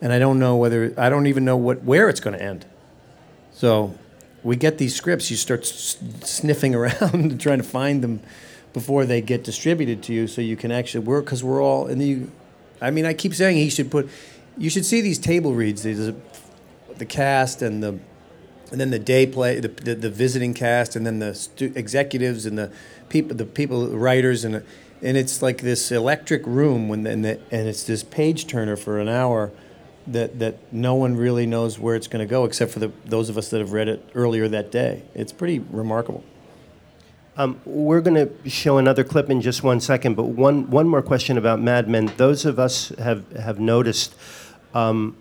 [0.00, 2.66] and I don't know whether I don't even know what where it's going to end.
[3.52, 3.94] So,
[4.42, 8.20] we get these scripts, you start s- sniffing around and trying to find them
[8.72, 12.02] before they get distributed to you, so you can actually work because we're all and
[12.02, 12.30] you.
[12.80, 14.08] I mean, I keep saying he should put
[14.58, 15.84] you should see these table reads.
[15.84, 16.12] There's uh,
[16.98, 17.98] the cast and the
[18.70, 22.46] and then the day play, the, the, the visiting cast, and then the stu- executives
[22.46, 22.72] and the
[23.10, 24.64] people, the people, writers, and
[25.02, 28.98] and it's like this electric room when and, the, and it's this page turner for
[28.98, 29.50] an hour
[30.06, 33.28] that that no one really knows where it's going to go except for the, those
[33.28, 35.02] of us that have read it earlier that day.
[35.14, 36.24] It's pretty remarkable.
[37.34, 41.00] Um, we're going to show another clip in just one second, but one, one more
[41.00, 42.12] question about Mad Men.
[42.18, 44.14] Those of us have, have noticed
[44.74, 45.16] um,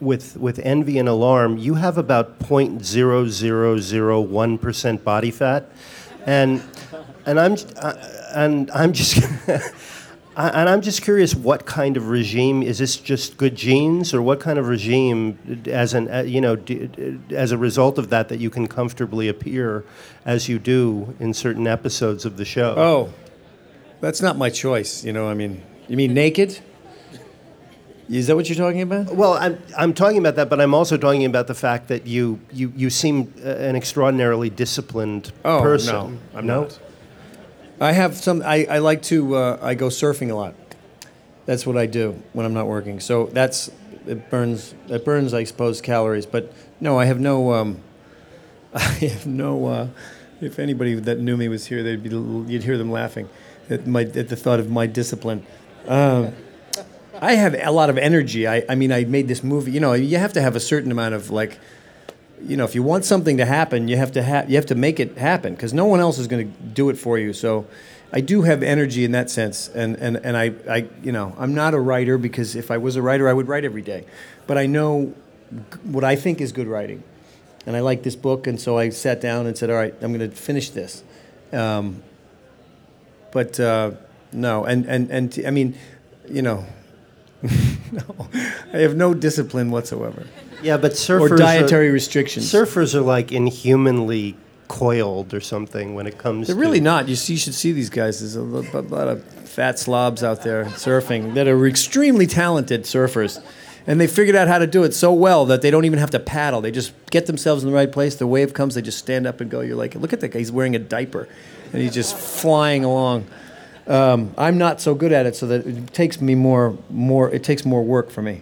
[0.00, 5.70] with, with envy and alarm, you have about 0.0001% body fat.
[6.24, 6.62] And,
[7.26, 7.92] and, I'm, uh,
[8.34, 9.22] and I'm just,
[10.36, 12.96] and I'm just curious, what kind of regime is this?
[12.96, 16.56] Just good genes, or what kind of regime, as an uh, you know,
[17.30, 19.84] as a result of that, that you can comfortably appear
[20.24, 22.74] as you do in certain episodes of the show?
[22.76, 23.12] Oh,
[24.00, 25.04] that's not my choice.
[25.04, 26.60] You know, I mean, you mean naked?
[28.06, 29.14] Is that what you're talking about?
[29.14, 32.38] Well, I'm, I'm talking about that, but I'm also talking about the fact that you
[32.52, 35.94] you, you seem uh, an extraordinarily disciplined Oh person.
[35.94, 36.78] no, I'm not.
[37.80, 38.42] I have some.
[38.42, 39.36] I, I like to.
[39.36, 40.54] Uh, I go surfing a lot.
[41.46, 43.00] That's what I do when I'm not working.
[43.00, 43.70] So that's
[44.06, 44.74] it burns.
[44.88, 46.26] It burns, I suppose, calories.
[46.26, 47.52] But no, I have no.
[47.52, 47.80] Um,
[48.74, 49.66] I have no.
[49.66, 49.88] Uh,
[50.40, 52.10] if anybody that knew me was here, they'd be.
[52.10, 53.28] You'd hear them laughing
[53.68, 55.46] at my at the thought of my discipline.
[55.86, 56.34] Um,
[57.20, 58.46] I have a lot of energy.
[58.46, 59.72] I, I mean, I made this movie.
[59.72, 61.58] You know, you have to have a certain amount of like
[62.46, 64.74] you know, if you want something to happen, you have to ha- you have to
[64.74, 67.32] make it happen because no one else is going to do it for you.
[67.32, 67.66] So,
[68.14, 71.52] I do have energy in that sense, and and and I, I you know I'm
[71.52, 74.06] not a writer because if I was a writer, I would write every day,
[74.46, 75.12] but I know
[75.82, 77.02] what I think is good writing,
[77.66, 80.16] and I like this book, and so I sat down and said, all right, I'm
[80.16, 81.02] going to finish this,
[81.52, 82.04] um,
[83.32, 83.92] but uh,
[84.32, 85.76] no, and and and t- I mean,
[86.28, 86.64] you know.
[87.92, 88.28] no,
[88.72, 90.26] I have no discipline whatsoever.
[90.64, 92.50] Yeah, but surfers or dietary are, restrictions.
[92.50, 94.34] Surfers are like inhumanly
[94.68, 96.46] coiled or something when it comes.
[96.46, 97.06] They're to, really not.
[97.06, 98.20] You see, you should see these guys.
[98.20, 102.84] There's a, lo- a lot of fat slobs out there surfing that are extremely talented
[102.84, 103.44] surfers,
[103.86, 106.10] and they figured out how to do it so well that they don't even have
[106.10, 106.62] to paddle.
[106.62, 108.16] They just get themselves in the right place.
[108.16, 109.60] The wave comes, they just stand up and go.
[109.60, 110.38] You're like, look at that guy.
[110.38, 111.28] He's wearing a diaper,
[111.72, 113.26] and he's just flying along.
[113.86, 117.30] Um, I'm not so good at it, so that it takes me more, more.
[117.30, 118.40] It takes more work for me.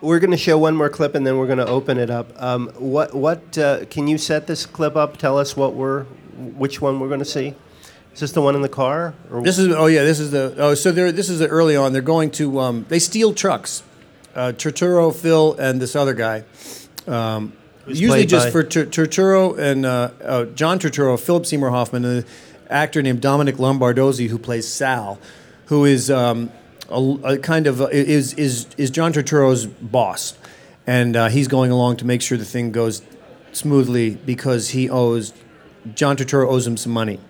[0.00, 2.30] We're going to show one more clip and then we're going to open it up.
[2.40, 5.16] Um, what what uh, can you set this clip up?
[5.16, 6.04] Tell us what we're
[6.36, 7.54] which one we're going to see.
[8.12, 9.14] Is this the one in the car?
[9.30, 11.76] Or This is oh yeah, this is the oh so they're this is the early
[11.76, 11.92] on.
[11.92, 13.82] They're going to um, they steal trucks.
[14.34, 16.44] Uh, Turturro, Phil, and this other guy.
[17.06, 17.54] Um,
[17.86, 22.18] usually just by- for Tur- Turturro and uh, uh, John Turturro, Philip Seymour Hoffman, and
[22.18, 22.24] an
[22.68, 25.18] actor named Dominic Lombardozzi who plays Sal,
[25.66, 26.50] who is um,
[26.90, 30.36] a, a kind of uh, is is is John Turturro's boss,
[30.86, 33.02] and uh, he's going along to make sure the thing goes
[33.52, 35.32] smoothly because he owes
[35.94, 37.20] John Turturro owes him some money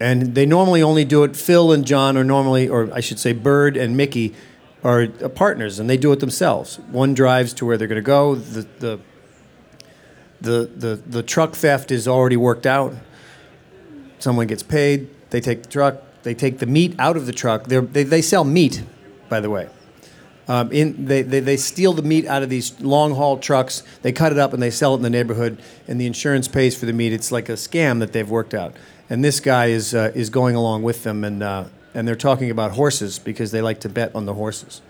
[0.00, 1.36] and they normally only do it.
[1.36, 4.34] Phil and John are normally, or I should say, Bird and Mickey
[4.82, 6.78] are uh, partners, and they do it themselves.
[6.90, 8.34] One drives to where they're going to go.
[8.34, 9.00] The, the
[10.40, 12.94] the the the truck theft is already worked out.
[14.18, 15.10] Someone gets paid.
[15.28, 16.02] They take the truck.
[16.22, 17.64] They take the meat out of the truck.
[17.64, 18.82] They're, they they sell meat,
[19.28, 19.68] by the way.
[20.48, 23.82] Um, in they, they they steal the meat out of these long haul trucks.
[24.02, 26.76] They cut it up and they sell it in the neighborhood, and the insurance pays
[26.76, 27.12] for the meat.
[27.12, 28.74] It's like a scam that they've worked out.
[29.08, 32.50] And this guy is uh, is going along with them, and uh, and they're talking
[32.50, 34.82] about horses because they like to bet on the horses.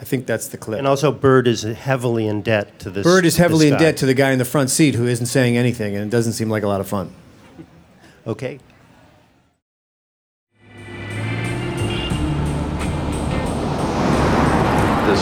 [0.00, 0.78] I think that's the clip.
[0.78, 3.04] and also Bird is heavily in debt to this.
[3.04, 5.58] Bird is heavily in debt to the guy in the front seat who isn't saying
[5.58, 7.12] anything, and it doesn't seem like a lot of fun.
[8.26, 8.58] Okay.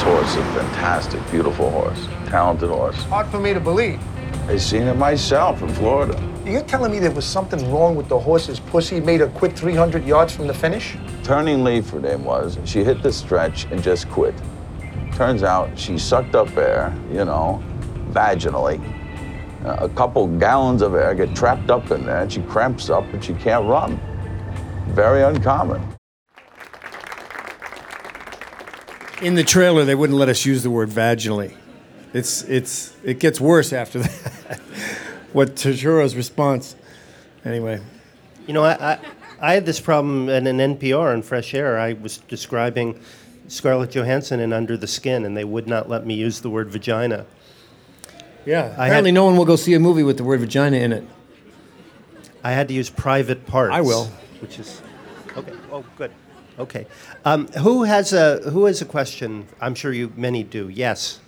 [0.09, 2.97] Horse a fantastic, beautiful horse, talented horse.
[3.05, 4.01] Hard for me to believe.
[4.49, 6.19] I seen it myself in Florida.
[6.47, 10.07] You're telling me there was something wrong with the horse's pussy made a quick 300
[10.07, 10.97] yards from the finish?
[11.23, 12.57] Turning leaf, her name was.
[12.65, 14.35] She hit the stretch and just quit.
[15.13, 17.63] Turns out she sucked up air, you know,
[18.13, 18.81] vaginally.
[19.63, 23.05] Uh, a couple gallons of air get trapped up in there, and she cramps up
[23.13, 24.01] and she can't run.
[24.95, 25.98] Very uncommon.
[29.23, 31.53] In the trailer, they wouldn't let us use the word vaginally.
[32.15, 34.61] It's it's it gets worse after that.
[35.33, 36.77] what Turturro's response?
[37.45, 37.81] Anyway,
[38.47, 38.99] You know, I, I,
[39.41, 41.79] I had this problem at an NPR in Fresh Air.
[41.79, 43.01] I was describing
[43.49, 46.69] Scarlett Johansson in Under the Skin, and they would not let me use the word
[46.71, 47.27] vagina.
[48.45, 48.75] yeah.
[48.79, 50.93] I Apparently, had- no one will go see a movie with the word vagina in
[50.93, 51.05] it.
[52.45, 53.75] I had to use private parts.
[53.75, 54.07] I will.
[54.41, 54.81] Which is
[55.37, 55.53] okay.
[55.73, 56.11] Oh, good.
[56.59, 56.87] Okay.
[57.25, 59.47] Um, who has a Who has a question?
[59.61, 60.69] I'm sure you many do.
[60.69, 61.21] Yes.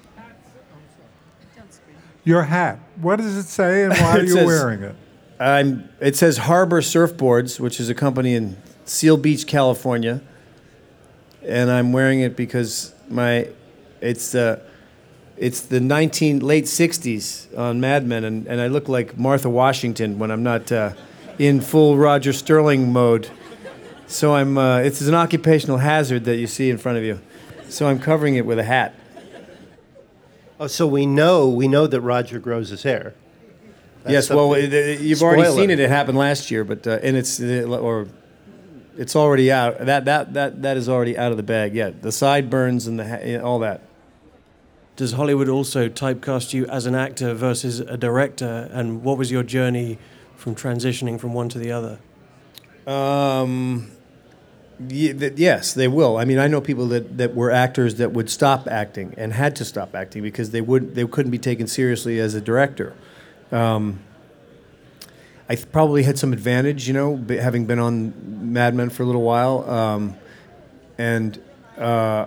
[2.24, 2.78] Your hat.
[3.00, 4.96] What does it say and why are It you says- wearing it?
[5.38, 5.88] I'm.
[6.00, 10.20] It says Harbor Surfboards, which is a company in Seal Beach, California,
[11.42, 13.48] and I'm wearing it because my
[14.02, 14.60] it's the
[15.38, 20.18] it's the 19 late 60s on Mad Men, and, and I look like Martha Washington
[20.18, 20.92] when I'm not uh,
[21.38, 23.30] in full Roger Sterling mode.
[24.10, 24.58] So I'm.
[24.58, 27.20] Uh, it's an occupational hazard that you see in front of you.
[27.68, 28.94] So I'm covering it with a hat.
[30.58, 33.14] Oh, so we know we know that Roger grows his hair.
[34.02, 35.78] That's yes, well, it, it- you've already seen it.
[35.78, 38.08] It happened last year, but uh, and it's uh, or
[38.98, 39.78] It's already out.
[39.86, 41.74] That that that that is already out of the bag.
[41.74, 43.82] Yeah, the sideburns and the ha- all that.
[44.96, 48.68] Does Hollywood also typecast you as an actor versus a director?
[48.72, 49.98] And what was your journey
[50.36, 51.98] from transitioning from one to the other?
[52.86, 53.92] Um,
[54.88, 56.16] yes, they will.
[56.16, 59.56] I mean, I know people that, that were actors that would stop acting and had
[59.56, 62.94] to stop acting because they would they couldn't be taken seriously as a director.
[63.52, 64.00] Um,
[65.48, 69.02] I th- probably had some advantage, you know, b- having been on Mad Men for
[69.02, 69.68] a little while.
[69.68, 70.14] Um,
[70.96, 71.42] and
[71.76, 72.26] uh,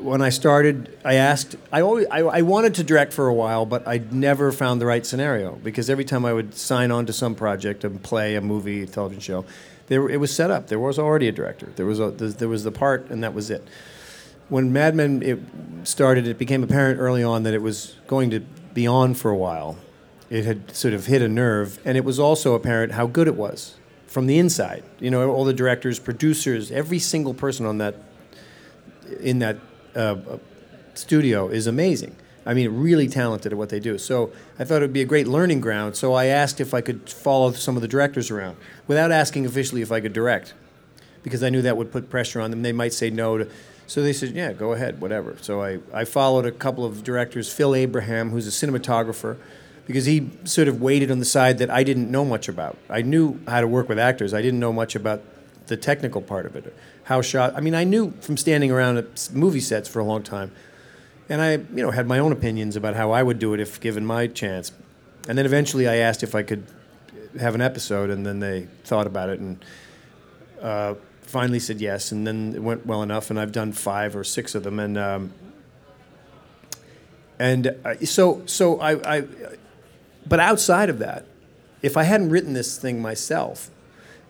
[0.00, 1.56] when I started, I asked.
[1.72, 4.86] I always I, I wanted to direct for a while, but I never found the
[4.86, 8.40] right scenario because every time I would sign on to some project, a play, a
[8.40, 9.44] movie, a television show,
[9.88, 10.68] there it was set up.
[10.68, 11.72] There was already a director.
[11.76, 13.66] There was a there was the part, and that was it.
[14.48, 15.40] When Mad Men it
[15.84, 18.40] started, it became apparent early on that it was going to
[18.74, 19.76] be on for a while.
[20.28, 23.36] It had sort of hit a nerve, and it was also apparent how good it
[23.36, 24.82] was from the inside.
[24.98, 27.96] You know, all the directors, producers, every single person on that
[29.20, 29.58] in that
[29.94, 30.38] uh, uh,
[30.94, 32.16] studio is amazing.
[32.46, 33.98] I mean, really talented at what they do.
[33.98, 35.96] So I thought it would be a great learning ground.
[35.96, 38.56] So I asked if I could follow some of the directors around
[38.86, 40.54] without asking officially if I could direct,
[41.22, 42.62] because I knew that would put pressure on them.
[42.62, 43.50] They might say no to.
[43.88, 45.36] So they said, yeah, go ahead, whatever.
[45.40, 49.36] So I, I followed a couple of directors, Phil Abraham, who's a cinematographer,
[49.86, 52.76] because he sort of waited on the side that I didn't know much about.
[52.88, 54.34] I knew how to work with actors.
[54.34, 55.22] I didn't know much about
[55.66, 56.74] the technical part of it.
[57.04, 57.54] How shot.
[57.56, 60.50] I mean, I knew from standing around at movie sets for a long time,
[61.28, 63.80] and I, you know, had my own opinions about how I would do it if
[63.80, 64.72] given my chance.
[65.28, 66.64] And then eventually, I asked if I could
[67.38, 69.64] have an episode, and then they thought about it and
[70.62, 72.12] uh, finally said yes.
[72.12, 74.98] And then it went well enough, and I've done five or six of them, and.
[74.98, 75.32] Um,
[77.38, 79.24] and uh, so, so I, I,
[80.26, 81.26] but outside of that,
[81.82, 83.70] if I hadn't written this thing myself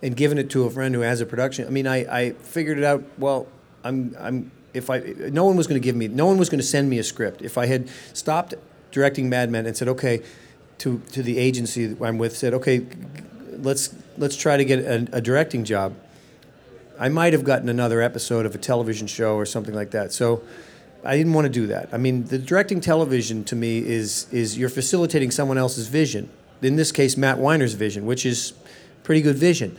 [0.02, 2.78] and given it to a friend who has a production, I mean, I, I figured
[2.78, 3.04] it out.
[3.18, 3.46] Well,
[3.84, 4.98] I'm, I'm, if I,
[5.30, 7.04] no one was going to give me, no one was going to send me a
[7.04, 7.42] script.
[7.42, 8.54] If I had stopped
[8.90, 10.22] directing Mad Men and said, okay,
[10.78, 12.86] to, to the agency I'm with, said, okay,
[13.52, 15.94] let's, let's try to get a, a directing job.
[16.98, 20.12] I might have gotten another episode of a television show or something like that.
[20.12, 20.42] So
[21.04, 21.88] I didn't want to do that.
[21.92, 26.30] I mean, the directing television to me is is you're facilitating someone else's vision.
[26.62, 28.54] In this case, Matt Weiner's vision, which is
[29.04, 29.76] pretty good vision.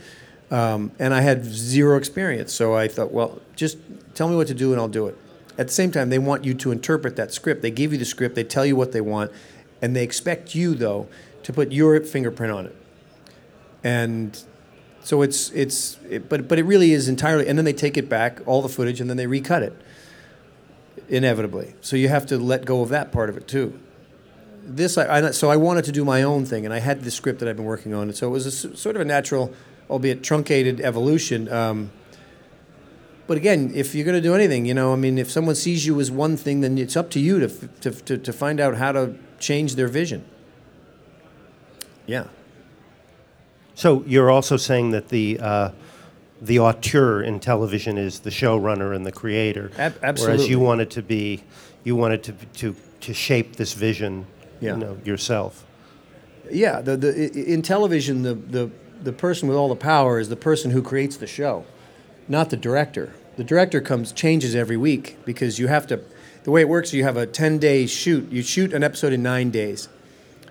[0.50, 3.76] Um, and I had zero experience, so I thought, well, just
[4.14, 5.18] tell me what to do and I'll do it.
[5.58, 7.62] At the same time, they want you to interpret that script.
[7.62, 9.30] They give you the script, they tell you what they want,
[9.82, 11.08] and they expect you though
[11.42, 12.76] to put your fingerprint on it.
[13.84, 14.42] And
[15.02, 18.08] so it's it's it, but but it really is entirely and then they take it
[18.08, 19.74] back all the footage and then they recut it
[21.08, 21.74] inevitably.
[21.80, 23.78] So you have to let go of that part of it too.
[24.62, 27.10] This I, I so I wanted to do my own thing and I had the
[27.10, 29.54] script that I've been working on and so it was a sort of a natural
[29.90, 31.90] albeit truncated evolution um,
[33.28, 35.84] but again, if you're going to do anything, you know, I mean, if someone sees
[35.84, 38.58] you as one thing, then it's up to you to, f- to, to, to find
[38.58, 40.24] out how to change their vision.
[42.06, 42.24] Yeah.
[43.74, 45.70] So you're also saying that the uh,
[46.40, 51.02] the auteur in television is the showrunner and the creator, Ab- whereas you wanted to
[51.02, 51.44] be
[51.84, 54.26] you wanted to to to shape this vision,
[54.60, 54.72] Yeah.
[54.72, 55.66] you know, yourself.
[56.50, 58.70] Yeah, the, the, in television, the, the,
[59.02, 61.64] the person with all the power is the person who creates the show,
[62.28, 63.14] not the director.
[63.36, 66.00] The director comes changes every week because you have to.
[66.44, 68.30] The way it works, you have a ten day shoot.
[68.30, 69.88] You shoot an episode in nine days,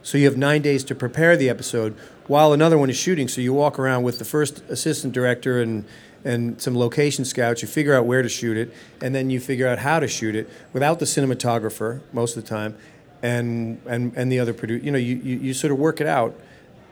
[0.02, 1.96] so you have nine days to prepare the episode
[2.28, 3.28] while another one is shooting.
[3.28, 5.86] So you walk around with the first assistant director and
[6.24, 7.62] and some location scouts.
[7.62, 10.36] You figure out where to shoot it, and then you figure out how to shoot
[10.36, 12.78] it without the cinematographer most of the time,
[13.22, 14.84] and and and the other producer.
[14.84, 16.40] You know, you, you you sort of work it out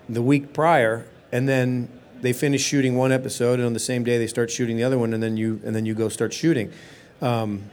[0.07, 1.89] the week prior, and then
[2.21, 4.97] they finish shooting one episode, and on the same day they start shooting the other
[4.97, 6.71] one, and then you and then you go start shooting.
[7.21, 7.69] Um,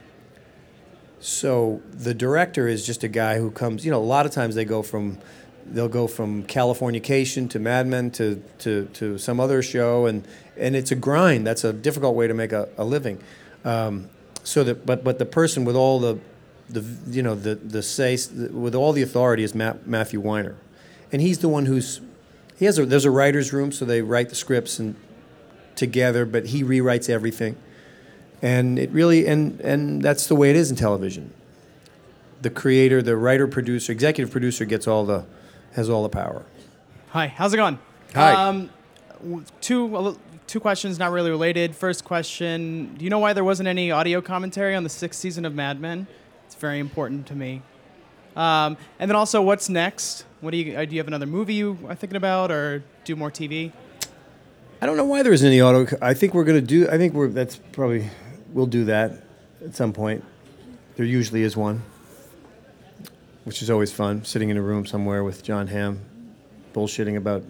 [1.21, 3.85] so the director is just a guy who comes.
[3.85, 5.17] You know, a lot of times they go from
[5.65, 10.75] they'll go from Californication to Mad Men to, to, to some other show, and and
[10.75, 11.47] it's a grind.
[11.47, 13.23] That's a difficult way to make a, a living.
[13.63, 14.09] Um,
[14.43, 16.19] so that, but but the person with all the
[16.67, 18.17] the you know the the say
[18.51, 20.57] with all the authority is Matt, Matthew Weiner,
[21.13, 22.01] and he's the one who's
[22.57, 24.95] he has a there's a writers room, so they write the scripts and
[25.75, 27.57] together, but he rewrites everything,
[28.41, 31.33] and it really and and that's the way it is in television.
[32.41, 35.25] The creator, the writer, producer, executive producer gets all the
[35.73, 36.43] has all the power.
[37.09, 37.79] Hi, how's it going?
[38.13, 38.33] Hi.
[38.33, 38.69] Um,
[39.61, 41.75] two two questions, not really related.
[41.75, 45.45] First question: Do you know why there wasn't any audio commentary on the sixth season
[45.45, 46.07] of Mad Men?
[46.45, 47.61] It's very important to me.
[48.35, 50.25] Um, and then also, what's next?
[50.43, 50.93] What do you uh, do?
[50.93, 53.71] You have another movie you are thinking about, or do more TV?
[54.81, 55.87] I don't know why there isn't any auto.
[56.01, 56.85] I think we're to do.
[56.89, 57.29] I think we're.
[57.29, 58.09] That's probably.
[58.51, 59.23] We'll do that
[59.63, 60.21] at some point.
[60.97, 61.81] There usually is one,
[63.45, 64.25] which is always fun.
[64.25, 66.01] Sitting in a room somewhere with Jon Hamm,
[66.73, 67.43] bullshitting about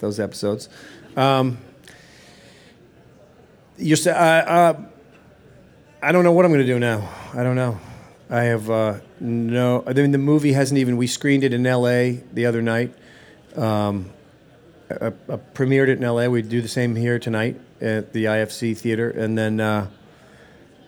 [0.00, 0.68] those episodes.
[1.16, 1.58] Um,
[3.78, 3.98] you're.
[4.04, 4.80] Uh, uh,
[6.02, 7.08] I don't know what I'm to do now.
[7.34, 7.78] I don't know.
[8.28, 9.84] I have uh, no.
[9.86, 10.96] I mean, the movie hasn't even.
[10.96, 12.24] We screened it in L.A.
[12.32, 12.92] the other night.
[13.56, 14.10] Um,
[14.90, 16.26] uh, uh, premiered it in LA.
[16.26, 19.88] We do the same here tonight at the IFC theater, and then uh,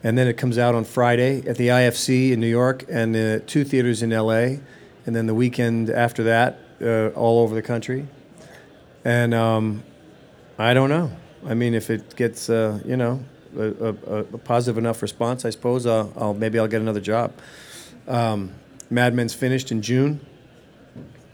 [0.04, 3.40] and then it comes out on Friday at the IFC in New York, and uh,
[3.46, 4.58] two theaters in LA,
[5.04, 8.06] and then the weekend after that, uh, all over the country.
[9.04, 9.82] And um,
[10.58, 11.10] I don't know.
[11.44, 13.20] I mean, if it gets uh, you know
[13.56, 17.32] a, a, a positive enough response, I suppose I'll, I'll maybe I'll get another job.
[18.06, 18.52] Um,
[18.90, 20.20] Mad Men's finished in June.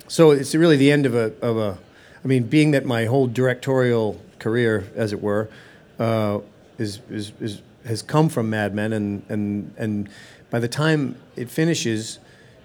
[0.08, 1.78] So it's really the end of a, of a,
[2.24, 5.48] I mean, being that my whole directorial career, as it were,
[5.98, 6.40] uh,
[6.78, 10.08] is, is, is, has come from Mad Men, and, and, and
[10.50, 12.18] by the time it finishes,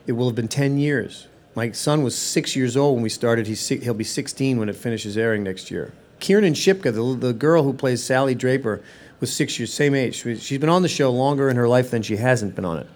[0.08, 1.28] it will have been 10 years.
[1.56, 3.48] My son was six years old when we started.
[3.48, 5.94] He's, si- he'll be 16 when it finishes airing next year.
[6.20, 8.82] Kiernan Shipka, the, the girl who plays Sally Draper,
[9.20, 10.16] was six years, same age.
[10.22, 12.78] She- She's been on the show longer in her life than she hasn't been on
[12.78, 12.88] it.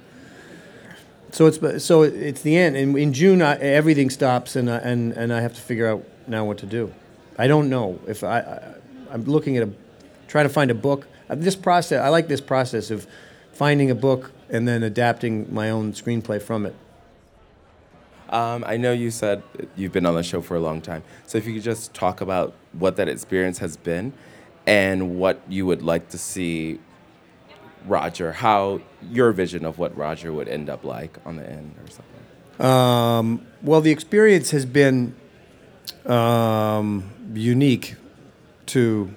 [1.31, 2.77] So it's so it's the end.
[2.77, 6.03] In, in June, I, everything stops, and I, and and I have to figure out
[6.27, 6.93] now what to do.
[7.39, 8.73] I don't know if I, I
[9.11, 9.71] I'm looking at a
[10.27, 11.07] trying to find a book.
[11.29, 13.07] Uh, This process, I like this process of
[13.51, 16.75] finding a book and then adapting my own screenplay from it.
[18.29, 19.41] Um, I know you said
[19.75, 21.03] you've been on the show for a long time.
[21.27, 24.13] So if you could just talk about what that experience has been
[24.65, 26.79] and what you would like to see
[27.85, 31.89] Roger, how your vision of what Roger would end up like on the end or
[31.89, 32.65] something.
[32.65, 35.15] Um, well, the experience has been
[36.05, 37.95] um, unique
[38.67, 39.13] to.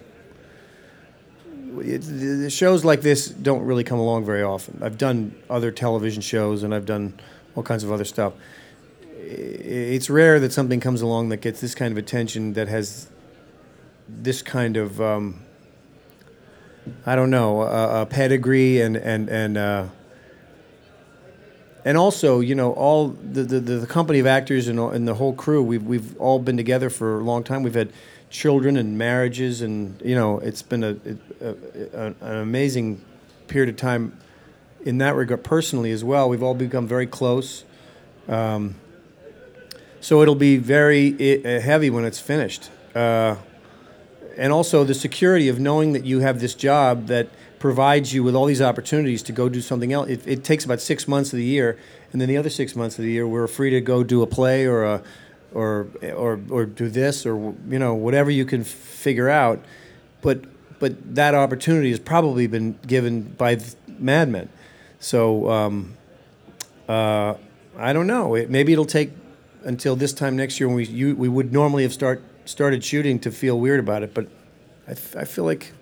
[1.78, 4.80] It, the shows like this don't really come along very often.
[4.82, 7.20] I've done other television shows and I've done
[7.54, 8.32] all kinds of other stuff.
[9.18, 13.10] It's rare that something comes along that gets this kind of attention that has
[14.08, 15.40] this kind of um,
[17.04, 19.56] I don't know a, a pedigree and and and.
[19.56, 19.86] Uh,
[21.84, 25.32] and also, you know, all the, the, the company of actors and, and the whole
[25.32, 27.62] crew, we've, we've all been together for a long time.
[27.62, 27.92] We've had
[28.28, 30.96] children and marriages, and, you know, it's been a,
[31.40, 31.54] a,
[31.94, 33.04] a, an amazing
[33.46, 34.18] period of time
[34.84, 36.28] in that regard, personally as well.
[36.28, 37.62] We've all become very close.
[38.26, 38.74] Um,
[40.00, 42.68] so it'll be very uh, heavy when it's finished.
[42.96, 43.36] Uh,
[44.36, 47.28] and also the security of knowing that you have this job that
[47.58, 50.08] provides you with all these opportunities to go do something else.
[50.08, 51.78] It, it takes about six months of the year,
[52.12, 54.26] and then the other six months of the year, we're free to go do a
[54.26, 55.02] play or a,
[55.52, 59.64] or or or do this or you know whatever you can figure out.
[60.20, 60.44] But
[60.78, 63.58] but that opportunity has probably been given by
[63.98, 64.48] Mad Men.
[65.00, 65.96] So um,
[66.88, 67.34] uh,
[67.78, 68.34] I don't know.
[68.34, 69.12] It, maybe it'll take
[69.64, 73.18] until this time next year when we you, we would normally have start started shooting
[73.20, 74.14] to feel weird about it.
[74.14, 74.28] But
[74.88, 75.72] I, feel like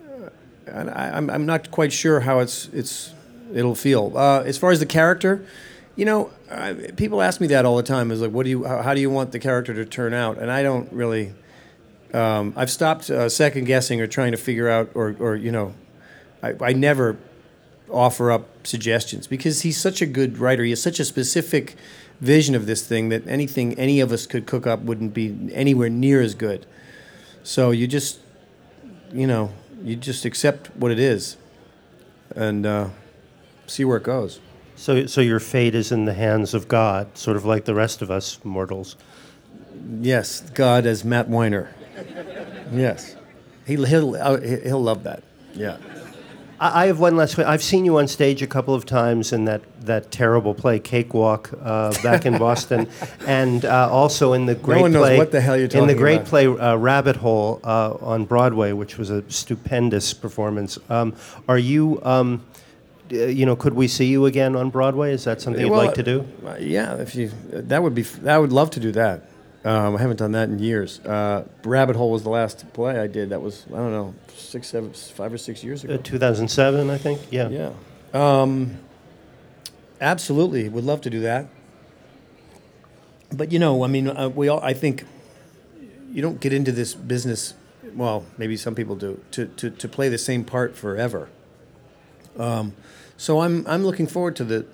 [0.00, 0.28] uh,
[0.66, 3.12] and I, I'm I'm not quite sure how it's it's
[3.52, 4.16] it'll feel.
[4.16, 5.44] Uh, as far as the character,
[5.96, 8.10] you know, I, people ask me that all the time.
[8.10, 10.38] Is like, what do you how, how do you want the character to turn out?
[10.38, 11.34] And I don't really.
[12.12, 15.74] Um, I've stopped uh, second guessing or trying to figure out, or, or you know,
[16.44, 17.16] I, I never
[17.90, 20.62] offer up suggestions because he's such a good writer.
[20.62, 21.74] He has such a specific
[22.20, 25.88] vision of this thing that anything any of us could cook up wouldn't be anywhere
[25.88, 26.66] near as good.
[27.42, 28.20] So you just,
[29.12, 29.52] you know,
[29.82, 31.36] you just accept what it is,
[32.34, 32.88] and uh,
[33.66, 34.40] see where it goes.
[34.76, 38.02] So, so your fate is in the hands of God, sort of like the rest
[38.02, 38.96] of us mortals.
[40.00, 41.74] Yes, God as Matt Weiner.
[42.72, 43.16] Yes,
[43.66, 45.22] he, he'll uh, he'll love that.
[45.52, 45.76] Yeah.
[46.64, 47.38] I I have one last.
[47.38, 51.50] I've seen you on stage a couple of times in that, that terrible play Cakewalk
[51.62, 52.88] uh, back in Boston,
[53.26, 55.82] and uh, also in the great no one knows play what the hell you're talking
[55.82, 56.26] in the great about.
[56.28, 60.78] play uh, Rabbit Hole uh, on Broadway, which was a stupendous performance.
[60.88, 61.14] Um,
[61.48, 62.00] are you?
[62.02, 62.44] Um,
[63.10, 65.12] you know, could we see you again on Broadway?
[65.12, 66.26] Is that something you'd Well, like to do?
[66.46, 69.28] uh, yeah, if you that would be I would love to do that.
[69.64, 71.00] Um, I haven't done that in years.
[71.00, 73.30] Uh, Rabbit Hole was the last play I did.
[73.30, 75.94] That was I don't know six, seven, five or six years ago.
[75.94, 77.20] Uh, 2007, I think.
[77.30, 77.48] Yeah.
[77.48, 77.72] Yeah.
[78.12, 78.76] Um,
[80.00, 81.46] absolutely, would love to do that.
[83.32, 84.60] But you know, I mean, uh, we all.
[84.60, 85.04] I think
[86.12, 87.54] you don't get into this business.
[87.94, 91.30] Well, maybe some people do to to, to play the same part forever.
[92.38, 92.74] Um,
[93.16, 94.66] so I'm I'm looking forward to the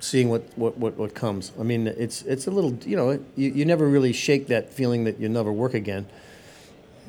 [0.00, 1.52] seeing what, what, what, what comes.
[1.58, 5.04] I mean, it's it's a little you know you, you never really shake that feeling
[5.04, 6.06] that you'll never work again.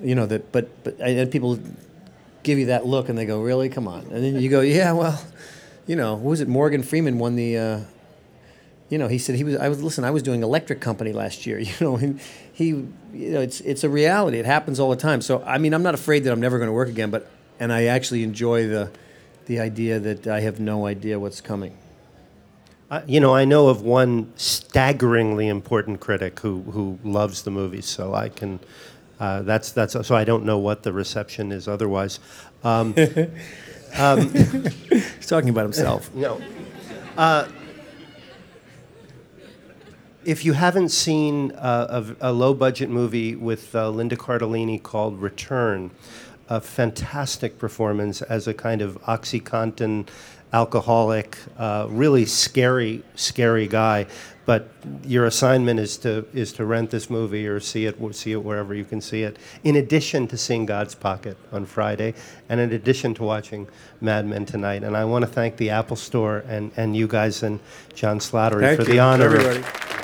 [0.02, 1.60] You know that, but but and people
[2.44, 4.92] give you that look and they go, really, come on, and then you go, yeah,
[4.94, 5.22] well,
[5.88, 6.48] you know, what was it?
[6.48, 7.58] Morgan Freeman won the.
[7.58, 7.80] Uh,
[8.90, 9.56] you know, he said he was.
[9.56, 10.04] I was listen.
[10.04, 11.60] I was doing electric company last year.
[11.70, 12.20] You know, and
[12.52, 14.40] he, you know, it's it's a reality.
[14.40, 15.22] It happens all the time.
[15.22, 17.12] So I mean, I'm not afraid that I'm never going to work again.
[17.12, 17.30] But
[17.60, 18.92] and I actually enjoy the,
[19.46, 21.78] the idea that I have no idea what's coming.
[23.06, 28.16] You know, I know of one staggeringly important critic who, who loves the movie, so
[28.16, 28.60] I can.
[29.20, 32.20] Uh, that's that's so I don't know what the reception is otherwise.
[32.64, 32.96] Um,
[33.98, 36.14] um, He's talking about himself.
[36.16, 36.42] no.
[37.16, 37.48] Uh,
[40.26, 45.22] if you haven't seen uh, a, a low budget movie with uh, Linda Cardellini called
[45.22, 45.92] Return,
[46.50, 50.08] a fantastic performance as a kind of OxyContin
[50.54, 54.08] alcoholic, uh, really scary, scary guy.
[54.46, 54.68] But
[55.06, 58.74] your assignment is to is to rent this movie or see it see it wherever
[58.74, 59.38] you can see it.
[59.64, 62.16] In addition to seeing God's Pocket on Friday,
[62.50, 63.68] and in addition to watching
[64.02, 64.84] Mad Men tonight.
[64.84, 67.60] And I want to thank the Apple Store and, and you guys and
[67.94, 69.26] John Slattery Thank for you, the honor.
[69.26, 69.99] everybody.